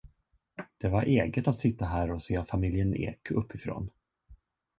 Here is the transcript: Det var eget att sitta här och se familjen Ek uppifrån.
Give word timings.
Det 0.77 0.87
var 0.89 1.03
eget 1.03 1.47
att 1.47 1.55
sitta 1.55 1.85
här 1.85 2.11
och 2.11 2.21
se 2.21 2.43
familjen 2.43 2.95
Ek 2.95 3.31
uppifrån. 3.31 3.89